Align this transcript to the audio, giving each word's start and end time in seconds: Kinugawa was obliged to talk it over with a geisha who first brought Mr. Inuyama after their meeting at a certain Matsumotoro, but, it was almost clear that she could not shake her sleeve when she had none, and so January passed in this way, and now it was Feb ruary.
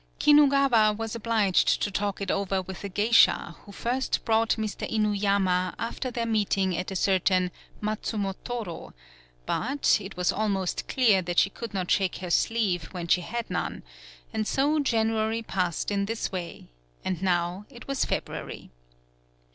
Kinugawa 0.17 0.97
was 0.97 1.13
obliged 1.13 1.79
to 1.79 1.91
talk 1.91 2.21
it 2.21 2.31
over 2.31 2.59
with 2.59 2.83
a 2.83 2.89
geisha 2.89 3.55
who 3.61 3.71
first 3.71 4.25
brought 4.25 4.55
Mr. 4.55 4.89
Inuyama 4.89 5.75
after 5.77 6.09
their 6.09 6.25
meeting 6.25 6.75
at 6.75 6.89
a 6.89 6.95
certain 6.95 7.51
Matsumotoro, 7.81 8.93
but, 9.45 9.99
it 10.01 10.17
was 10.17 10.31
almost 10.31 10.87
clear 10.87 11.21
that 11.21 11.37
she 11.37 11.51
could 11.51 11.75
not 11.75 11.91
shake 11.91 12.15
her 12.15 12.31
sleeve 12.31 12.85
when 12.85 13.07
she 13.07 13.21
had 13.21 13.47
none, 13.47 13.83
and 14.33 14.47
so 14.47 14.79
January 14.79 15.43
passed 15.43 15.91
in 15.91 16.05
this 16.05 16.31
way, 16.31 16.65
and 17.05 17.21
now 17.21 17.67
it 17.69 17.87
was 17.87 18.03
Feb 18.03 18.21
ruary. 18.23 18.69